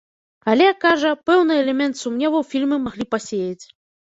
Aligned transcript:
Але, 0.53 0.69
кажа, 0.85 1.11
пэўны 1.31 1.53
элемент 1.65 2.01
сумневу 2.01 2.43
фільмы 2.55 2.83
маглі 2.87 3.05
пасеяць. 3.13 3.63